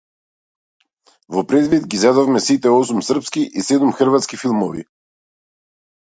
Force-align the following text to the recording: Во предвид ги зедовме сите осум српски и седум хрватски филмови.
Во 1.35 1.41
предвид 1.49 1.83
ги 1.91 1.99
зедовме 2.03 2.41
сите 2.45 2.71
осум 2.77 3.03
српски 3.09 3.43
и 3.61 3.65
седум 3.67 3.91
хрватски 3.99 4.39
филмови. 4.45 4.83